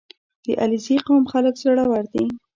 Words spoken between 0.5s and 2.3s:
علیزي قوم خلک زړور دي.